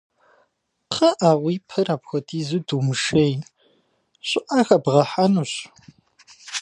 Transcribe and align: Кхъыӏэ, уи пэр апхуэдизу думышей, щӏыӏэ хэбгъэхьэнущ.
Кхъыӏэ, 0.89 1.31
уи 1.43 1.55
пэр 1.67 1.87
апхуэдизу 1.95 2.59
думышей, 2.67 3.33
щӏыӏэ 4.27 4.59
хэбгъэхьэнущ. 4.67 5.51